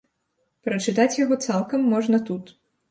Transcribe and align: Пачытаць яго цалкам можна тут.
Пачытаць 0.69 1.19
яго 1.23 1.39
цалкам 1.47 1.87
можна 1.95 2.17
тут. 2.33 2.55